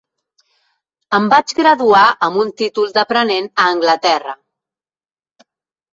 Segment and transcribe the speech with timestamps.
[1.17, 4.37] Em vaig graduar amb un títol d'aprenent a Anglaterra.